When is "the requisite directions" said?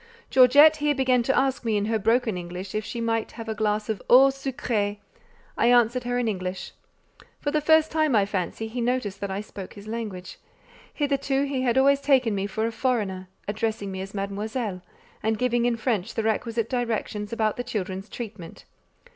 16.15-17.31